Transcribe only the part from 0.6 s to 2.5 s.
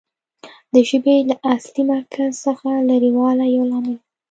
د ژبې له اصلي مرکز